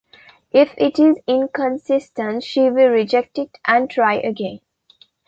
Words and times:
If 0.51 0.73
it 0.79 0.97
is 0.97 1.19
inconsistent, 1.27 2.43
she 2.43 2.71
will 2.71 2.89
reject 2.89 3.37
it 3.37 3.59
and 3.65 3.87
try 3.87 4.15
again. 4.15 4.61